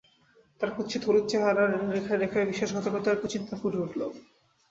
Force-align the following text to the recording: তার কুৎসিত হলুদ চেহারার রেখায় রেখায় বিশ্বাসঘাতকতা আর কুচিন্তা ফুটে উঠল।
তার 0.61 0.69
কুৎসিত 0.71 1.01
হলুদ 1.07 1.25
চেহারার 1.27 1.71
রেখায় 1.91 2.19
রেখায় 2.19 2.47
বিশ্বাসঘাতকতা 2.47 3.09
আর 3.11 3.17
কুচিন্তা 3.21 3.55
ফুটে 3.61 3.77
উঠল। 3.77 4.01